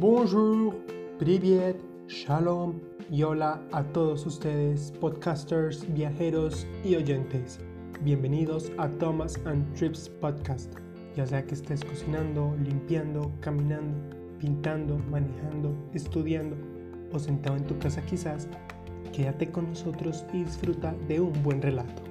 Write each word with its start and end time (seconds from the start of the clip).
Bonjour, 0.00 0.74
privet, 1.18 1.76
shalom 2.08 2.80
y 3.10 3.22
hola 3.22 3.60
a 3.70 3.82
todos 3.82 4.24
ustedes, 4.24 4.94
podcasters, 4.98 5.84
viajeros 5.92 6.66
y 6.82 6.94
oyentes. 6.94 7.60
Bienvenidos 8.00 8.72
a 8.78 8.88
Thomas 8.88 9.38
and 9.44 9.70
Trips 9.74 10.08
Podcast. 10.08 10.72
Ya 11.16 11.26
sea 11.26 11.44
que 11.44 11.52
estés 11.52 11.84
cocinando, 11.84 12.56
limpiando, 12.64 13.30
caminando, 13.40 13.94
pintando, 14.38 14.96
manejando, 15.10 15.76
estudiando 15.92 16.56
o 17.12 17.18
sentado 17.18 17.58
en 17.58 17.66
tu 17.66 17.78
casa 17.78 18.00
quizás, 18.00 18.48
quédate 19.12 19.50
con 19.50 19.68
nosotros 19.68 20.24
y 20.32 20.44
disfruta 20.44 20.94
de 21.08 21.20
un 21.20 21.42
buen 21.42 21.60
relato. 21.60 22.02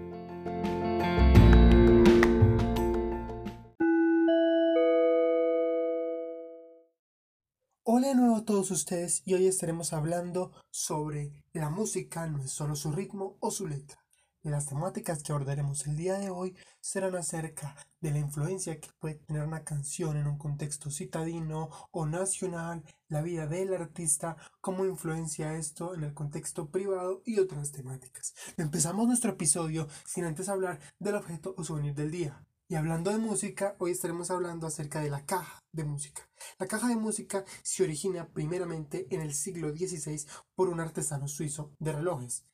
Hola 8.00 8.08
de 8.08 8.16
nuevo 8.16 8.38
a 8.38 8.46
todos 8.46 8.72
ustedes 8.72 9.24
y 9.26 9.34
hoy 9.34 9.46
estaremos 9.48 9.92
hablando 9.92 10.54
sobre 10.72 11.34
la 11.52 11.70
música 11.70 12.26
no 12.28 12.42
es 12.42 12.50
solo 12.50 12.78
su 12.78 12.94
ritmo 12.94 13.36
o 13.42 13.52
su 13.52 13.68
letra. 13.68 14.02
Las 14.42 14.68
temáticas 14.68 15.22
que 15.22 15.34
abordaremos 15.34 15.86
el 15.86 15.98
día 15.98 16.18
de 16.18 16.30
hoy 16.30 16.56
serán 16.80 17.18
acerca 17.18 17.76
de 18.00 18.12
la 18.12 18.20
influencia 18.20 18.80
que 18.80 18.88
puede 19.00 19.16
tener 19.16 19.44
una 19.44 19.66
canción 19.66 20.16
en 20.16 20.28
un 20.28 20.38
contexto 20.38 20.90
citadino 20.90 21.72
o 21.92 22.06
nacional, 22.06 22.86
la 23.10 23.22
vida 23.22 23.48
del 23.48 23.74
artista, 23.74 24.38
cómo 24.62 24.86
influencia 24.86 25.58
esto 25.58 25.94
en 25.94 26.06
el 26.06 26.14
contexto 26.14 26.70
privado 26.70 27.22
y 27.26 27.40
otras 27.40 27.74
temáticas. 27.74 28.34
Empezamos 28.56 29.08
nuestro 29.08 29.32
episodio 29.32 29.90
sin 30.06 30.24
antes 30.24 30.48
hablar 30.48 30.80
del 31.00 31.16
objeto 31.16 31.54
o 31.58 31.66
souvenir 31.66 31.96
del 31.96 32.12
día. 32.12 32.46
Y 32.72 32.76
hablando 32.76 33.10
de 33.10 33.18
música, 33.18 33.76
hoy 33.80 33.90
estaremos 33.90 34.30
hablando 34.30 34.68
acerca 34.68 35.02
de 35.02 35.10
la 35.10 35.26
caja 35.26 35.64
de 35.72 35.86
música. 35.86 36.30
La 36.60 36.68
caja 36.68 36.88
de 36.88 36.96
música 36.96 37.44
se 37.64 37.82
origina 37.82 38.28
primeramente 38.28 39.08
en 39.10 39.22
el 39.22 39.34
siglo 39.34 39.72
XVI 39.72 40.24
por 40.54 40.70
un 40.70 40.80
artesano 40.80 41.28
suizo 41.28 41.72
de 41.80 41.94
relojes. 41.94 42.46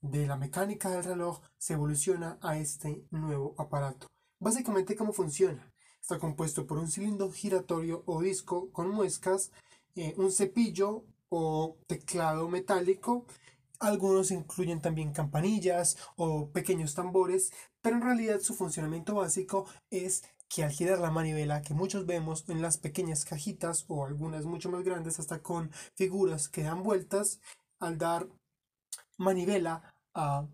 De 0.00 0.24
la 0.24 0.36
mecánica 0.36 0.88
del 0.90 1.02
reloj 1.02 1.40
se 1.58 1.72
evoluciona 1.72 2.38
a 2.42 2.56
este 2.56 3.08
nuevo 3.10 3.56
aparato. 3.58 4.06
Básicamente, 4.38 4.94
¿cómo 4.94 5.12
funciona? 5.12 5.72
Está 6.00 6.20
compuesto 6.20 6.64
por 6.64 6.78
un 6.78 6.88
cilindro 6.88 7.32
giratorio 7.32 8.04
o 8.06 8.22
disco 8.22 8.70
con 8.70 8.88
muescas, 8.90 9.50
eh, 9.96 10.14
un 10.16 10.30
cepillo 10.30 11.02
o 11.28 11.76
teclado 11.88 12.48
metálico 12.48 13.26
algunos 13.78 14.30
incluyen 14.30 14.80
también 14.80 15.12
campanillas 15.12 15.98
o 16.16 16.50
pequeños 16.50 16.94
tambores, 16.94 17.52
pero 17.86 17.98
en 17.98 18.02
realidad 18.02 18.40
su 18.40 18.56
funcionamiento 18.56 19.14
básico 19.14 19.64
es 19.90 20.24
que 20.48 20.64
al 20.64 20.72
girar 20.72 20.98
la 20.98 21.12
manivela 21.12 21.62
que 21.62 21.72
muchos 21.72 22.04
vemos 22.04 22.44
en 22.48 22.60
las 22.60 22.78
pequeñas 22.78 23.24
cajitas 23.24 23.84
o 23.86 24.04
algunas 24.04 24.44
mucho 24.44 24.68
más 24.72 24.82
grandes 24.82 25.20
hasta 25.20 25.40
con 25.40 25.70
figuras 25.94 26.48
que 26.48 26.64
dan 26.64 26.82
vueltas, 26.82 27.38
al 27.78 27.96
dar 27.96 28.26
manivela 29.18 29.94
a 30.14 30.48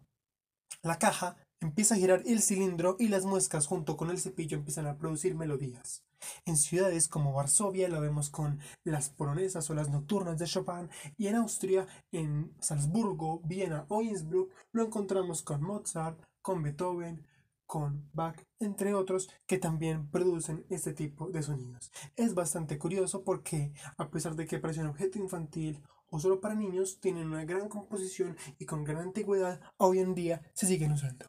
la 0.83 0.99
caja 0.99 1.39
empieza 1.61 1.95
a 1.95 1.97
girar 1.97 2.23
el 2.27 2.43
cilindro 2.43 2.97
y 2.99 3.09
las 3.09 3.25
muescas 3.25 3.67
junto 3.67 3.97
con 3.97 4.11
el 4.11 4.21
cepillo 4.21 4.59
empiezan 4.59 4.87
a 4.87 4.99
producir 4.99 5.35
melodías. 5.35 6.05
En 6.45 6.59
ciudades 6.59 7.09
como 7.09 7.33
Varsovia 7.33 7.89
lo 7.89 8.03
vemos 8.03 8.29
con 8.29 8.61
las 8.85 9.09
polonesas 9.09 9.71
o 9.71 9.75
las 9.75 9.89
nocturnas 9.89 10.39
de 10.39 10.45
Chopin 10.45 10.91
y 11.17 11.29
en 11.29 11.37
Austria, 11.37 11.87
en 12.11 12.55
Salzburgo, 12.61 13.41
Viena 13.43 13.87
o 13.89 14.03
Innsbruck 14.03 14.53
lo 14.73 14.85
encontramos 14.85 15.41
con 15.41 15.63
Mozart, 15.63 16.21
con 16.43 16.63
Beethoven, 16.63 17.27
con 17.67 18.11
Bach, 18.13 18.37
entre 18.59 18.93
otros, 18.93 19.31
que 19.47 19.57
también 19.57 20.11
producen 20.11 20.67
este 20.69 20.93
tipo 20.93 21.31
de 21.31 21.43
sonidos. 21.43 21.91
Es 22.17 22.35
bastante 22.35 22.79
curioso 22.79 23.25
porque, 23.25 23.73
a 23.97 24.11
pesar 24.11 24.37
de 24.37 24.47
que 24.47 24.59
parece 24.59 24.81
un 24.81 24.89
objeto 24.89 25.19
infantil 25.19 25.83
o 26.11 26.21
solo 26.21 26.41
para 26.41 26.55
niños, 26.55 27.01
tienen 27.01 27.29
una 27.29 27.47
gran 27.47 27.71
composición 27.71 28.37
y 28.59 28.67
con 28.67 28.85
gran 28.85 28.99
antigüedad, 28.99 29.61
hoy 29.79 30.01
en 30.01 30.15
día 30.15 30.43
se 30.53 30.67
siguen 30.67 30.93
usando. 30.93 31.25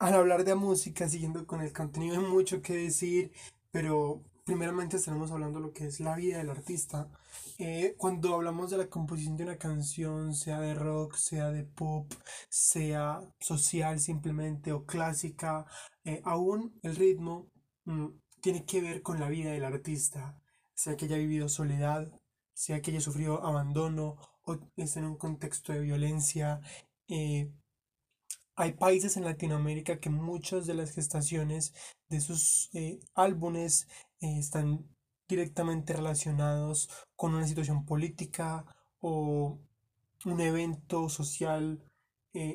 Al 0.00 0.14
hablar 0.14 0.44
de 0.44 0.54
música, 0.54 1.08
siguiendo 1.08 1.46
con 1.46 1.60
el 1.60 1.72
contenido, 1.72 2.20
hay 2.20 2.26
mucho 2.26 2.60
que 2.60 2.74
decir, 2.74 3.32
pero 3.70 4.22
primeramente 4.44 4.96
estaremos 4.96 5.30
hablando 5.30 5.60
de 5.60 5.66
lo 5.66 5.72
que 5.72 5.86
es 5.86 6.00
la 6.00 6.16
vida 6.16 6.38
del 6.38 6.50
artista. 6.50 7.10
Eh, 7.58 7.94
cuando 7.98 8.34
hablamos 8.34 8.70
de 8.70 8.78
la 8.78 8.88
composición 8.88 9.36
de 9.36 9.44
una 9.44 9.58
canción, 9.58 10.34
sea 10.34 10.60
de 10.60 10.74
rock, 10.74 11.16
sea 11.16 11.50
de 11.50 11.64
pop, 11.64 12.10
sea 12.48 13.20
social 13.40 14.00
simplemente 14.00 14.72
o 14.72 14.86
clásica, 14.86 15.66
eh, 16.04 16.22
aún 16.24 16.78
el 16.82 16.96
ritmo 16.96 17.50
mm, 17.84 18.06
tiene 18.40 18.64
que 18.64 18.80
ver 18.80 19.02
con 19.02 19.20
la 19.20 19.28
vida 19.28 19.52
del 19.52 19.64
artista, 19.64 20.40
sea 20.74 20.96
que 20.96 21.04
haya 21.06 21.18
vivido 21.18 21.48
soledad, 21.48 22.10
sea 22.54 22.80
que 22.80 22.90
haya 22.90 23.00
sufrido 23.00 23.44
abandono 23.44 24.16
o 24.44 24.58
esté 24.76 25.00
en 25.00 25.06
un 25.06 25.16
contexto 25.16 25.72
de 25.72 25.80
violencia. 25.80 26.60
Eh, 27.08 27.52
hay 28.56 28.72
países 28.72 29.16
en 29.16 29.24
Latinoamérica 29.24 30.00
que 30.00 30.10
muchas 30.10 30.66
de 30.66 30.74
las 30.74 30.92
gestaciones 30.92 31.74
de 32.08 32.20
sus 32.20 32.70
eh, 32.74 33.00
álbumes 33.14 33.88
eh, 34.20 34.38
están 34.38 34.86
directamente 35.28 35.92
relacionados 35.92 36.88
con 37.16 37.34
una 37.34 37.46
situación 37.46 37.84
política 37.84 38.64
o 39.00 39.58
un 40.24 40.40
evento 40.40 41.08
social. 41.08 41.82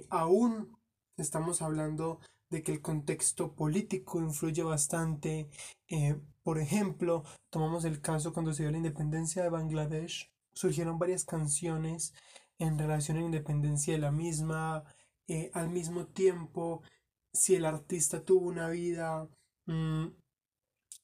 aún 0.09 0.77
estamos 1.17 1.61
hablando 1.61 2.19
de 2.53 2.63
que 2.63 2.71
el 2.71 2.81
contexto 2.81 3.55
político 3.55 4.19
influye 4.19 4.63
bastante. 4.63 5.49
Eh, 5.87 6.15
por 6.43 6.59
ejemplo, 6.59 7.23
tomamos 7.49 7.83
el 7.83 7.99
caso 7.99 8.31
cuando 8.31 8.53
se 8.53 8.63
dio 8.63 8.71
la 8.71 8.77
independencia 8.77 9.43
de 9.43 9.49
Bangladesh, 9.49 10.31
surgieron 10.53 10.99
varias 10.99 11.25
canciones 11.25 12.13
en 12.59 12.77
relación 12.77 13.17
a 13.17 13.21
la 13.21 13.25
independencia 13.25 13.93
de 13.93 13.99
la 13.99 14.11
misma, 14.11 14.83
eh, 15.27 15.49
al 15.53 15.69
mismo 15.69 16.05
tiempo, 16.05 16.83
si 17.33 17.55
el 17.55 17.65
artista 17.65 18.23
tuvo 18.23 18.47
una 18.47 18.69
vida 18.69 19.27
mm, 19.65 20.07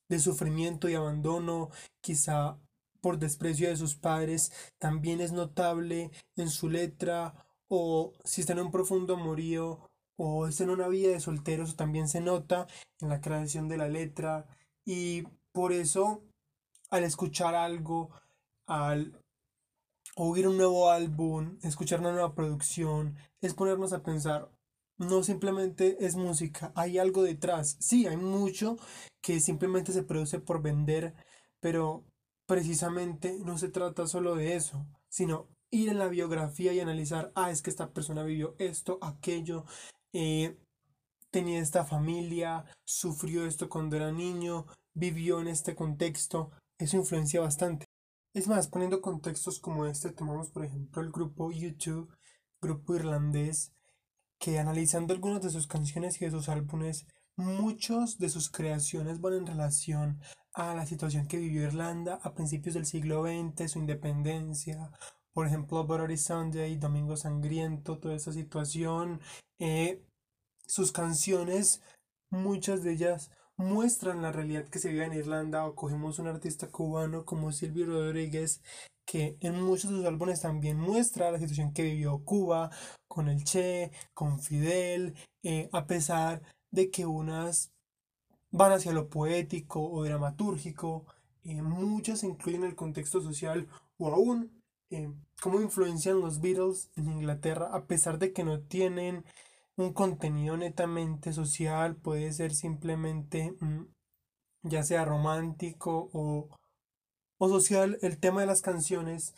de 0.09 0.19
sufrimiento 0.19 0.89
y 0.89 0.95
abandono, 0.95 1.69
quizá 2.01 2.59
por 3.01 3.19
desprecio 3.19 3.69
de 3.69 3.77
sus 3.77 3.95
padres, 3.95 4.51
también 4.77 5.21
es 5.21 5.31
notable 5.31 6.11
en 6.35 6.49
su 6.49 6.69
letra, 6.69 7.45
o 7.67 8.13
si 8.25 8.41
está 8.41 8.53
en 8.53 8.59
un 8.59 8.71
profundo 8.71 9.15
amorío, 9.15 9.89
o 10.17 10.47
es 10.47 10.59
en 10.61 10.69
una 10.69 10.87
vida 10.87 11.11
de 11.11 11.19
solteros, 11.19 11.75
también 11.75 12.09
se 12.09 12.21
nota 12.21 12.67
en 12.99 13.09
la 13.09 13.21
creación 13.21 13.69
de 13.69 13.77
la 13.77 13.87
letra. 13.87 14.47
Y 14.85 15.23
por 15.53 15.71
eso 15.71 16.23
al 16.89 17.03
escuchar 17.03 17.55
algo, 17.55 18.09
al 18.65 19.21
oír 20.15 20.47
un 20.47 20.57
nuevo 20.57 20.91
álbum, 20.91 21.57
escuchar 21.63 21.99
una 21.99 22.11
nueva 22.11 22.35
producción, 22.35 23.15
es 23.41 23.53
ponernos 23.53 23.93
a 23.93 24.03
pensar, 24.03 24.49
no 24.99 25.23
simplemente 25.23 26.05
es 26.05 26.15
música, 26.15 26.71
hay 26.75 26.99
algo 26.99 27.23
detrás. 27.23 27.77
Sí, 27.79 28.05
hay 28.05 28.17
mucho 28.17 28.77
que 29.21 29.39
simplemente 29.39 29.93
se 29.93 30.03
produce 30.03 30.39
por 30.39 30.61
vender, 30.61 31.15
pero 31.59 32.05
precisamente 32.45 33.39
no 33.45 33.57
se 33.57 33.69
trata 33.69 34.07
solo 34.07 34.35
de 34.35 34.55
eso, 34.55 34.85
sino 35.09 35.47
ir 35.71 35.89
en 35.89 35.99
la 35.99 36.07
biografía 36.07 36.73
y 36.73 36.79
analizar, 36.79 37.31
ah, 37.35 37.51
es 37.51 37.61
que 37.61 37.69
esta 37.69 37.93
persona 37.93 38.23
vivió 38.23 38.55
esto, 38.59 38.99
aquello, 39.01 39.65
eh, 40.13 40.57
tenía 41.31 41.59
esta 41.59 41.85
familia, 41.85 42.65
sufrió 42.85 43.45
esto 43.45 43.69
cuando 43.69 43.95
era 43.95 44.11
niño, 44.11 44.65
vivió 44.93 45.39
en 45.39 45.47
este 45.47 45.75
contexto, 45.75 46.51
eso 46.77 46.97
influencia 46.97 47.41
bastante. 47.41 47.85
Es 48.33 48.47
más, 48.47 48.67
poniendo 48.67 49.01
contextos 49.01 49.59
como 49.59 49.85
este, 49.85 50.11
tomamos 50.11 50.49
por 50.49 50.65
ejemplo 50.65 51.01
el 51.01 51.11
grupo 51.11 51.51
YouTube, 51.51 52.11
grupo 52.61 52.95
irlandés, 52.95 53.71
que 54.39 54.57
analizando 54.57 55.13
algunas 55.13 55.41
de 55.41 55.49
sus 55.49 55.67
canciones 55.67 56.21
y 56.21 56.25
de 56.25 56.31
sus 56.31 56.49
álbumes, 56.49 57.05
muchos 57.35 58.17
de 58.17 58.29
sus 58.29 58.49
creaciones 58.49 59.21
van 59.21 59.33
en 59.33 59.47
relación 59.47 60.19
a 60.53 60.73
la 60.73 60.85
situación 60.85 61.27
que 61.27 61.37
vivió 61.37 61.63
Irlanda 61.63 62.19
a 62.23 62.33
principios 62.33 62.75
del 62.75 62.85
siglo 62.85 63.23
XX, 63.23 63.71
su 63.71 63.79
independencia, 63.79 64.91
por 65.33 65.45
ejemplo, 65.45 65.85
Bloody 65.85 66.17
Sunday, 66.17 66.77
Domingo 66.77 67.15
Sangriento, 67.15 67.99
toda 67.99 68.15
esa 68.15 68.33
situación, 68.33 69.21
eh, 69.59 70.03
sus 70.65 70.91
canciones, 70.91 71.81
muchas 72.29 72.83
de 72.83 72.93
ellas 72.93 73.31
muestran 73.57 74.21
la 74.21 74.31
realidad 74.31 74.67
que 74.69 74.79
se 74.79 74.89
vive 74.89 75.05
en 75.05 75.13
Irlanda 75.13 75.65
o 75.65 75.75
cogemos 75.75 76.17
un 76.19 76.27
artista 76.27 76.67
cubano 76.67 77.25
como 77.25 77.51
Silvio 77.51 77.85
Rodríguez 77.85 78.61
que 79.09 79.37
en 79.41 79.59
muchos 79.59 79.89
de 79.89 79.97
sus 79.97 80.05
álbumes 80.05 80.41
también 80.41 80.77
muestra 80.79 81.31
la 81.31 81.39
situación 81.39 81.73
que 81.73 81.81
vivió 81.81 82.23
Cuba 82.23 82.69
con 83.07 83.27
el 83.27 83.43
Che, 83.43 83.91
con 84.13 84.39
Fidel, 84.39 85.15
eh, 85.41 85.67
a 85.73 85.87
pesar 85.87 86.43
de 86.69 86.91
que 86.91 87.07
unas 87.07 87.71
van 88.51 88.71
hacia 88.71 88.93
lo 88.93 89.09
poético 89.09 89.81
o 89.81 90.03
dramatúrgico, 90.03 91.07
eh, 91.43 91.59
muchas 91.63 92.23
incluyen 92.23 92.63
el 92.63 92.75
contexto 92.75 93.19
social 93.19 93.67
o 93.97 94.09
aún 94.09 94.61
eh, 94.91 95.11
cómo 95.41 95.59
influencian 95.59 96.19
los 96.21 96.39
Beatles 96.39 96.91
en 96.95 97.09
Inglaterra, 97.09 97.69
a 97.73 97.85
pesar 97.87 98.19
de 98.19 98.31
que 98.31 98.43
no 98.43 98.61
tienen 98.61 99.25
un 99.75 99.91
contenido 99.91 100.55
netamente 100.55 101.33
social, 101.33 101.95
puede 101.95 102.31
ser 102.31 102.53
simplemente 102.53 103.55
mm, 103.59 103.85
ya 104.61 104.83
sea 104.83 105.03
romántico 105.03 106.11
o, 106.13 106.49
o, 107.39 107.49
social, 107.49 107.97
el 108.01 108.19
tema 108.19 108.41
de 108.41 108.47
las 108.47 108.61
canciones 108.61 109.33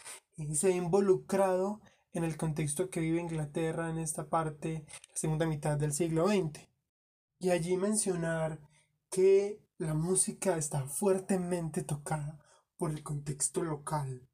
se 0.53 0.67
ha 0.67 0.71
involucrado 0.71 1.79
en 2.13 2.23
el 2.23 2.35
contexto 2.35 2.89
que 2.89 2.99
vive 2.99 3.21
Inglaterra 3.21 3.89
en 3.89 3.99
esta 3.99 4.27
parte, 4.27 4.83
la 5.09 5.15
segunda 5.15 5.45
mitad 5.45 5.77
del 5.77 5.93
siglo 5.93 6.27
XX. 6.27 6.67
Y 7.39 7.51
allí 7.51 7.77
mencionar 7.77 8.59
que 9.09 9.61
la 9.77 9.93
música 9.93 10.57
está 10.57 10.85
fuertemente 10.85 11.83
tocada 11.83 12.39
por 12.75 12.91
el 12.91 13.03
contexto 13.03 13.63
local. 13.63 14.27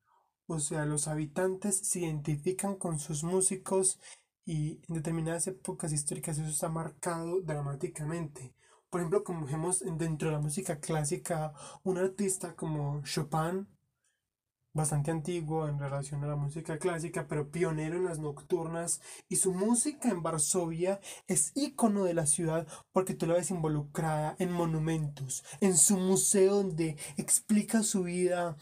O 0.48 0.60
sea, 0.60 0.86
los 0.86 1.08
habitantes 1.08 1.78
se 1.78 2.00
identifican 2.00 2.76
con 2.76 3.00
sus 3.00 3.24
músicos 3.24 4.00
y 4.46 4.80
en 4.88 4.96
determinadas 4.96 5.46
épocas 5.48 5.92
históricas 5.92 6.38
eso 6.38 6.50
está 6.50 6.70
marcado 6.70 7.42
dramáticamente. 7.42 8.54
Por 8.90 9.02
ejemplo, 9.02 9.24
como 9.24 9.46
vemos 9.46 9.84
dentro 9.98 10.30
de 10.30 10.36
la 10.36 10.42
música 10.42 10.80
clásica, 10.80 11.54
un 11.84 11.98
artista 11.98 12.56
como 12.56 13.02
Chopin 13.04 13.68
bastante 14.78 15.12
antiguo 15.12 15.68
en 15.68 15.80
relación 15.80 16.24
a 16.24 16.28
la 16.28 16.36
música 16.36 16.78
clásica, 16.78 17.28
pero 17.28 17.50
pionero 17.52 17.98
en 17.98 18.06
las 18.06 18.20
nocturnas, 18.20 19.02
y 19.28 19.38
su 19.38 19.52
música 19.52 20.10
en 20.10 20.22
Varsovia 20.22 21.02
es 21.28 21.52
ícono 21.56 22.04
de 22.06 22.14
la 22.14 22.28
ciudad 22.28 22.68
porque 22.94 23.16
tú 23.16 23.26
la 23.26 23.34
ves 23.34 23.50
involucrada 23.50 24.36
en 24.40 24.52
monumentos, 24.52 25.44
en 25.60 25.76
su 25.78 25.98
museo 25.98 26.58
donde 26.58 26.96
explica 27.18 27.84
su 27.84 28.04
vida. 28.04 28.56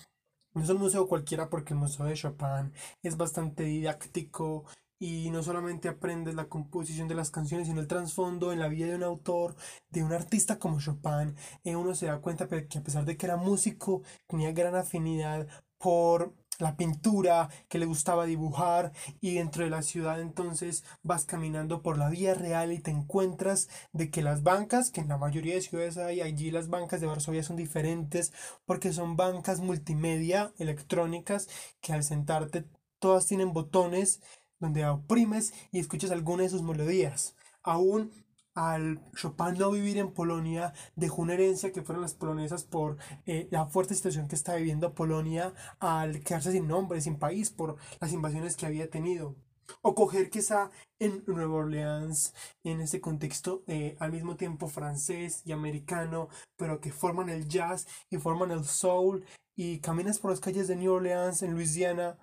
No 0.54 0.63
es 0.63 0.69
un 0.69 0.80
museo 0.80 1.07
cualquiera 1.07 1.50
porque 1.50 1.74
el 1.74 1.80
museo 1.80 2.06
de 2.06 2.16
Chopin 2.16 2.72
es 3.04 3.18
bastante 3.18 3.63
didáctico 3.63 4.63
y 5.00 5.30
no 5.30 5.44
solamente 5.44 5.90
aprendes 5.90 6.36
la 6.36 6.48
composición 6.50 7.08
de 7.08 7.16
las 7.16 7.32
canciones, 7.32 7.68
sino 7.68 7.82
el 7.82 7.88
trasfondo 7.88 8.52
en 8.52 8.60
la 8.60 8.68
vida 8.68 8.88
de 8.88 8.96
un 8.96 9.04
autor, 9.04 9.56
de 9.90 10.04
un 10.04 10.14
artista 10.14 10.60
como 10.60 10.80
Chopin. 10.80 11.36
Eh, 11.64 11.76
uno 11.76 11.96
se 11.96 12.08
da 12.08 12.20
cuenta 12.22 12.48
que 12.48 12.78
a 12.78 12.84
pesar 12.84 13.06
de 13.06 13.18
que 13.18 13.26
era 13.26 13.38
músico, 13.38 14.04
tenía 14.28 14.52
gran 14.52 14.76
afinidad 14.76 15.48
por 15.78 16.34
la 16.60 16.78
pintura, 16.78 17.50
que 17.68 17.80
le 17.80 17.86
gustaba 17.86 18.26
dibujar 18.26 18.94
y 19.20 19.36
dentro 19.36 19.64
de 19.64 19.70
la 19.70 19.82
ciudad 19.82 20.22
entonces 20.22 20.84
vas 21.04 21.26
caminando 21.26 21.82
por 21.82 21.98
la 21.98 22.10
vía 22.10 22.34
real 22.34 22.72
y 22.72 22.80
te 22.80 22.92
encuentras 22.92 23.68
de 23.92 24.10
que 24.10 24.22
las 24.22 24.44
bancas, 24.44 24.90
que 24.92 25.02
en 25.02 25.10
la 25.10 25.18
mayoría 25.18 25.56
de 25.56 25.62
ciudades 25.62 25.98
hay, 25.98 26.22
allí 26.22 26.52
las 26.52 26.70
bancas 26.70 27.02
de 27.02 27.08
Varsovia 27.08 27.44
son 27.44 27.58
diferentes 27.58 28.32
porque 28.66 28.94
son 28.94 29.16
bancas 29.16 29.60
multimedia 29.60 30.54
electrónicas 30.58 31.50
que 31.82 31.94
al 31.94 32.04
sentarte 32.04 32.66
todas 33.00 33.28
tienen 33.28 33.54
botones 33.54 34.22
donde 34.60 34.86
oprimes 34.86 35.54
y 35.72 35.80
escuchas 35.80 36.12
alguna 36.12 36.44
de 36.44 36.50
sus 36.50 36.62
melodías. 36.62 37.36
Aún 37.63 38.12
al 38.56 39.02
Chopin 39.16 39.57
no 39.57 39.69
vivir 39.69 39.98
en 39.98 40.13
Polonia, 40.13 40.74
dejó 40.96 41.22
una 41.22 41.34
herencia 41.34 41.74
que 41.74 41.81
fueron 41.81 42.02
las 42.02 42.13
polonesas 42.13 42.63
por 42.63 42.98
eh, 43.25 43.48
la 43.52 43.68
fuerte 43.68 43.96
situación 43.96 44.28
que 44.30 44.36
está 44.36 44.56
viviendo 44.56 44.96
Polonia 44.96 45.54
al 45.80 46.22
quedarse 46.22 46.54
sin 46.54 46.68
nombre, 46.68 47.02
sin 47.02 47.19
país, 47.19 47.52
por 47.52 47.75
las 48.00 48.13
invasiones 48.13 48.56
que 48.56 48.66
había 48.66 48.90
tenido. 48.90 49.36
O 49.81 49.96
coger 49.96 50.30
está 50.34 50.72
en 51.00 51.24
Nueva 51.28 51.56
Orleans, 51.56 52.34
en 52.63 52.81
ese 52.81 53.01
contexto 53.01 53.63
eh, 53.68 53.98
al 54.00 54.12
mismo 54.12 54.36
tiempo 54.38 54.68
francés 54.68 55.42
y 55.46 55.51
americano, 55.51 56.30
pero 56.56 56.80
que 56.80 56.92
forman 56.92 57.30
el 57.30 57.48
jazz 57.48 57.88
y 58.10 58.18
forman 58.18 58.51
el 58.51 58.63
soul, 58.63 59.25
y 59.56 59.80
caminas 59.80 60.19
por 60.19 60.31
las 60.31 60.40
calles 60.40 60.68
de 60.68 60.75
New 60.75 60.94
Orleans, 60.94 61.42
en 61.42 61.54
Louisiana, 61.54 62.18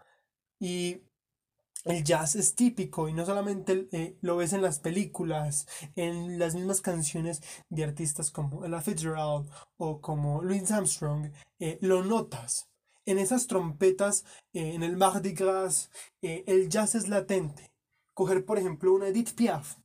y 0.61 1.03
el 1.85 2.05
jazz 2.05 2.37
es 2.37 2.55
típico 2.55 3.09
y 3.09 3.13
no 3.13 3.27
solamente 3.27 3.89
eh, 3.93 4.17
lo 4.21 4.37
ves 4.37 4.53
en 4.53 4.63
las 4.63 4.79
películas, 4.79 5.67
en 5.97 6.39
las 6.39 6.55
mismas 6.55 6.81
canciones 6.81 7.43
de 7.69 7.85
artistas 7.85 8.31
como 8.31 8.65
Ella 8.65 8.81
Fitzgerald 8.81 9.51
o 9.79 10.01
como 10.01 10.43
Louis 10.43 10.71
Armstrong, 10.71 11.33
eh, 11.59 11.79
lo 11.81 12.05
notas. 12.05 12.69
En 13.05 13.19
esas 13.19 13.49
trompetas, 13.49 14.25
eh, 14.53 14.75
en 14.75 14.85
el 14.85 14.97
Mardi 14.97 15.33
Gras, 15.33 15.91
el 16.21 16.69
jazz 16.69 16.95
es 16.95 17.09
latente. 17.09 17.73
Coger, 18.15 18.45
por 18.45 18.59
ejemplo, 18.59 18.95
una 18.95 19.09
Edith 19.09 19.35
Piaf, 19.35 19.79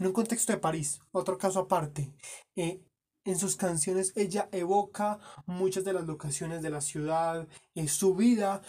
en 0.00 0.06
un 0.06 0.12
contexto 0.12 0.52
de 0.52 0.58
París, 0.58 1.00
otro 1.12 1.38
caso 1.38 1.60
aparte. 1.60 2.12
en 2.56 3.38
sus 3.38 3.56
canciones 3.56 4.12
ella 4.16 4.48
evoca 4.52 5.18
muchas 5.46 5.84
de 5.84 5.92
las 5.94 6.04
locaciones 6.04 6.62
de 6.62 6.70
la 6.70 6.80
ciudad, 6.80 7.46
su 7.86 8.14
vida 8.14 8.60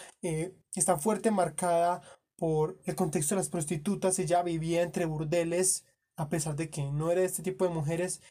está 0.74 0.98
fuerte 0.98 1.32
marcada 1.32 2.02
por 2.38 2.80
el 2.86 2.96
contexto 2.96 3.36
de 3.36 3.40
las 3.40 3.50
prostitutas, 3.50 4.20
ella 4.20 4.44
vivía 4.44 4.82
entre 4.82 5.06
burdeles, 5.06 5.86
a 6.18 6.30
pesar 6.30 6.56
de 6.56 6.70
que 6.70 6.84
no 6.84 7.12
era 7.12 7.22
este 7.24 7.44
tipo 7.44 7.66
de 7.66 7.74
mujeres, 7.74 8.22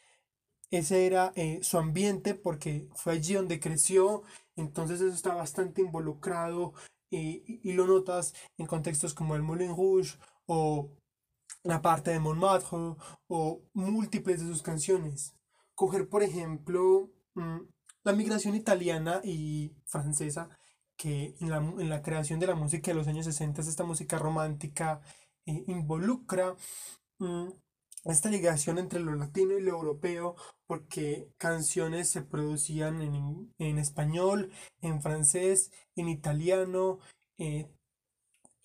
ese 0.70 1.06
era 1.06 1.32
eh, 1.36 1.60
su 1.62 1.78
ambiente 1.78 2.34
porque 2.34 2.88
fue 2.94 3.14
allí 3.14 3.34
donde 3.34 3.60
creció, 3.60 4.22
entonces 4.56 5.00
eso 5.00 5.14
está 5.14 5.34
bastante 5.34 5.82
involucrado 5.82 6.72
y, 7.10 7.60
y, 7.62 7.72
lo 7.74 7.86
notas 7.86 8.34
en 8.58 8.66
contextos 8.66 9.14
como 9.14 9.36
el 9.36 9.42
Moulin 9.42 9.76
Rouge 9.76 10.18
o 10.46 10.90
la 11.62 11.80
parte 11.80 12.10
de 12.10 12.18
Montmartre 12.18 12.96
o 13.28 13.62
múltiples 13.72 14.40
de 14.40 14.46
sus 14.46 14.62
canciones. 14.62 15.34
Coger, 15.74 16.08
por 16.08 16.22
ejemplo, 16.22 17.10
mm, 17.34 17.58
la 18.04 18.12
migración 18.12 18.54
italiana 18.54 19.20
y 19.24 19.72
francesa 19.86 20.48
que 20.96 21.36
en 21.40 21.50
la, 21.50 21.58
en 21.58 21.88
la, 21.88 22.02
creación 22.02 22.40
de 22.40 22.46
la 22.46 22.54
música 22.54 22.90
de 22.90 22.96
los 22.96 23.08
años 23.08 23.26
60, 23.26 23.62
esta 23.62 23.84
música 23.84 24.18
romántica, 24.18 25.00
eh, 25.46 25.64
involucra 25.66 26.56
mm, 27.18 27.48
esta 28.04 28.30
ligación 28.30 28.78
entre 28.78 29.00
lo 29.00 29.14
latino 29.14 29.56
y 29.58 29.62
lo 29.62 29.70
europeo, 29.72 30.36
porque 30.66 31.30
canciones 31.38 32.10
se 32.10 32.22
producían 32.22 33.00
en, 33.02 33.54
en 33.58 33.78
español, 33.78 34.52
en 34.82 35.00
francés, 35.02 35.70
en 35.96 36.08
italiano. 36.08 36.98
Eh, 37.38 37.68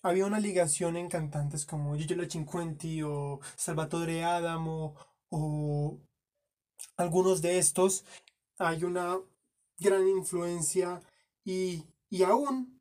había 0.02 0.26
una 0.26 0.40
ligación 0.40 0.96
en 0.96 1.08
cantantes 1.08 1.66
como 1.66 1.96
Gigi 1.96 2.16
Cinquenti 2.30 3.02
o 3.02 3.40
Salvatore 3.56 4.24
Adamo 4.24 4.94
o 5.30 5.98
algunos 6.96 7.42
de 7.42 7.58
estos. 7.58 8.04
Hay 8.58 8.84
una 8.84 9.18
gran 9.78 10.06
influencia 10.08 11.00
y 11.44 11.84
y 12.10 12.24
aún, 12.24 12.80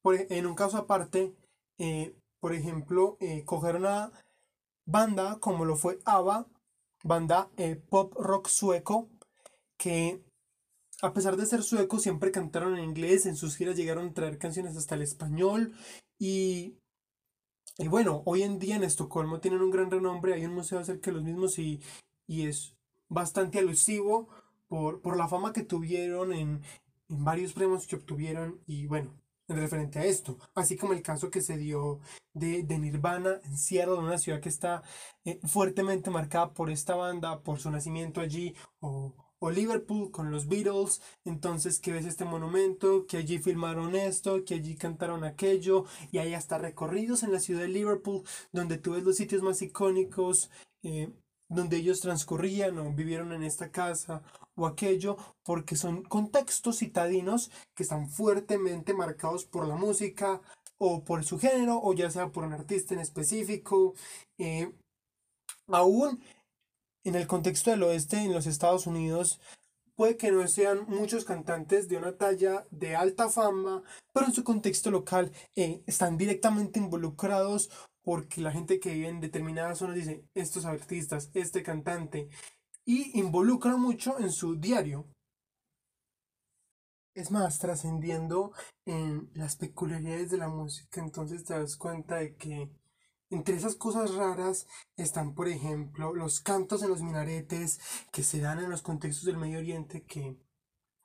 por, 0.00 0.14
e, 0.14 0.26
en 0.30 0.46
un 0.46 0.54
caso 0.54 0.78
aparte, 0.78 1.34
eh, 1.78 2.16
por 2.40 2.54
ejemplo, 2.54 3.16
eh, 3.20 3.44
coger 3.44 3.76
una 3.76 4.12
banda 4.86 5.38
como 5.40 5.64
lo 5.64 5.76
fue 5.76 5.98
ABBA, 6.04 6.46
banda 7.04 7.50
eh, 7.56 7.76
pop 7.76 8.14
rock 8.14 8.48
sueco, 8.48 9.08
que 9.76 10.24
a 11.02 11.12
pesar 11.12 11.36
de 11.36 11.46
ser 11.46 11.62
sueco 11.62 11.98
siempre 11.98 12.30
cantaron 12.30 12.78
en 12.78 12.84
inglés, 12.84 13.26
en 13.26 13.36
sus 13.36 13.56
giras 13.56 13.76
llegaron 13.76 14.08
a 14.08 14.14
traer 14.14 14.38
canciones 14.38 14.76
hasta 14.76 14.94
el 14.94 15.02
español 15.02 15.74
y, 16.18 16.76
y 17.78 17.88
bueno, 17.88 18.22
hoy 18.24 18.42
en 18.42 18.60
día 18.60 18.76
en 18.76 18.84
Estocolmo 18.84 19.40
tienen 19.40 19.62
un 19.62 19.70
gran 19.72 19.90
renombre, 19.90 20.34
hay 20.34 20.44
un 20.46 20.54
museo 20.54 20.78
acerca 20.78 21.10
de 21.10 21.16
los 21.16 21.24
mismos 21.24 21.58
y, 21.58 21.80
y 22.28 22.46
es 22.46 22.76
bastante 23.08 23.58
alusivo 23.58 24.28
por, 24.68 25.00
por 25.00 25.16
la 25.16 25.26
fama 25.26 25.52
que 25.52 25.64
tuvieron 25.64 26.32
en, 26.32 26.62
en 27.12 27.24
varios 27.24 27.52
premios 27.52 27.86
que 27.86 27.96
obtuvieron 27.96 28.60
y 28.66 28.86
bueno, 28.86 29.12
en 29.48 29.56
referente 29.56 29.98
a 29.98 30.04
esto, 30.04 30.38
así 30.54 30.76
como 30.76 30.94
el 30.94 31.02
caso 31.02 31.30
que 31.30 31.42
se 31.42 31.58
dio 31.58 32.00
de, 32.32 32.62
de 32.62 32.78
Nirvana 32.78 33.40
en 33.44 33.58
Seattle, 33.58 33.94
una 33.94 34.18
ciudad 34.18 34.40
que 34.40 34.48
está 34.48 34.82
eh, 35.24 35.38
fuertemente 35.44 36.10
marcada 36.10 36.54
por 36.54 36.70
esta 36.70 36.94
banda, 36.94 37.42
por 37.42 37.58
su 37.58 37.70
nacimiento 37.70 38.20
allí, 38.20 38.54
o, 38.80 39.14
o 39.40 39.50
Liverpool 39.50 40.10
con 40.10 40.30
los 40.30 40.48
Beatles, 40.48 41.02
entonces 41.24 41.80
que 41.80 41.92
ves 41.92 42.06
este 42.06 42.24
monumento, 42.24 43.06
que 43.06 43.18
allí 43.18 43.38
filmaron 43.38 43.94
esto, 43.94 44.44
que 44.44 44.54
allí 44.54 44.76
cantaron 44.76 45.24
aquello, 45.24 45.84
y 46.10 46.18
hay 46.18 46.32
hasta 46.32 46.56
recorridos 46.56 47.22
en 47.22 47.32
la 47.32 47.40
ciudad 47.40 47.62
de 47.62 47.68
Liverpool, 47.68 48.22
donde 48.52 48.78
tú 48.78 48.92
ves 48.92 49.02
los 49.02 49.16
sitios 49.16 49.42
más 49.42 49.60
icónicos, 49.60 50.50
eh, 50.82 51.12
donde 51.48 51.76
ellos 51.76 52.00
transcurrían 52.00 52.78
o 52.78 52.90
vivieron 52.92 53.32
en 53.32 53.42
esta 53.42 53.70
casa 53.70 54.22
o 54.54 54.66
aquello, 54.66 55.16
porque 55.42 55.76
son 55.76 56.02
contextos 56.02 56.78
citadinos 56.78 57.50
que 57.74 57.82
están 57.82 58.08
fuertemente 58.08 58.94
marcados 58.94 59.44
por 59.44 59.66
la 59.66 59.76
música 59.76 60.40
o 60.78 61.04
por 61.04 61.24
su 61.24 61.38
género 61.38 61.80
o 61.82 61.92
ya 61.94 62.10
sea 62.10 62.30
por 62.32 62.44
un 62.44 62.52
artista 62.52 62.94
en 62.94 63.00
específico. 63.00 63.94
Eh, 64.38 64.72
aún 65.68 66.20
en 67.04 67.14
el 67.14 67.26
contexto 67.26 67.70
del 67.70 67.82
oeste, 67.82 68.18
en 68.18 68.32
los 68.32 68.46
Estados 68.46 68.86
Unidos, 68.86 69.40
puede 69.94 70.16
que 70.16 70.30
no 70.30 70.46
sean 70.48 70.84
muchos 70.88 71.24
cantantes 71.24 71.88
de 71.88 71.96
una 71.96 72.16
talla 72.16 72.66
de 72.70 72.96
alta 72.96 73.28
fama, 73.28 73.82
pero 74.12 74.26
en 74.26 74.32
su 74.32 74.44
contexto 74.44 74.90
local 74.90 75.32
eh, 75.56 75.82
están 75.86 76.16
directamente 76.16 76.78
involucrados 76.78 77.70
porque 78.02 78.40
la 78.40 78.52
gente 78.52 78.80
que 78.80 78.92
vive 78.94 79.08
en 79.08 79.20
determinadas 79.20 79.78
zonas 79.78 79.96
dice, 79.96 80.24
estos 80.34 80.64
artistas, 80.64 81.30
este 81.34 81.62
cantante, 81.62 82.28
y 82.84 83.18
involucra 83.18 83.76
mucho 83.76 84.18
en 84.18 84.30
su 84.32 84.56
diario. 84.56 85.06
Es 87.14 87.30
más, 87.30 87.58
trascendiendo 87.58 88.52
en 88.86 89.30
las 89.34 89.56
peculiaridades 89.56 90.30
de 90.30 90.38
la 90.38 90.48
música, 90.48 91.00
entonces 91.00 91.44
te 91.44 91.54
das 91.54 91.76
cuenta 91.76 92.16
de 92.16 92.36
que 92.36 92.70
entre 93.28 93.56
esas 93.56 93.76
cosas 93.76 94.14
raras 94.14 94.66
están, 94.96 95.34
por 95.34 95.48
ejemplo, 95.48 96.14
los 96.14 96.40
cantos 96.40 96.82
en 96.82 96.90
los 96.90 97.02
minaretes 97.02 97.80
que 98.12 98.22
se 98.22 98.40
dan 98.40 98.58
en 98.60 98.70
los 98.70 98.82
contextos 98.82 99.24
del 99.24 99.38
Medio 99.38 99.58
Oriente 99.58 100.04
que 100.04 100.38